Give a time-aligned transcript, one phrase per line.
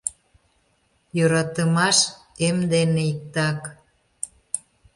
[1.17, 1.97] Йӧратымаш—
[2.47, 3.59] эм дене иктак.